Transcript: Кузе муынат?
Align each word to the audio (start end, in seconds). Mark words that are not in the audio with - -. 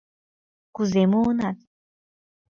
Кузе 0.75 1.03
муынат? 1.11 1.57